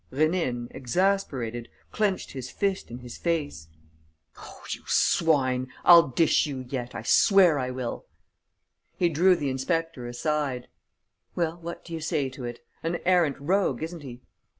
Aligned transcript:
Rénine, 0.11 0.67
exasperated, 0.71 1.69
clenched 1.91 2.31
his 2.31 2.49
fist 2.49 2.89
in 2.89 2.97
his 3.01 3.17
face: 3.19 3.67
"Oh, 4.35 4.63
you 4.71 4.81
swine, 4.87 5.67
I'll 5.85 6.07
dish 6.07 6.47
you 6.47 6.65
yet, 6.67 6.95
I 6.95 7.03
swear 7.03 7.59
I 7.59 7.69
will!" 7.69 8.07
He 8.97 9.09
drew 9.09 9.35
the 9.35 9.51
inspector 9.51 10.07
aside: 10.07 10.69
"Well, 11.35 11.57
what 11.57 11.85
do 11.85 11.93
you 11.93 11.99
say 11.99 12.29
to 12.29 12.45
it? 12.45 12.65
An 12.81 12.95
arrant 13.05 13.39
rogue, 13.39 13.83
isn't 13.83 14.01
he?" 14.01 14.23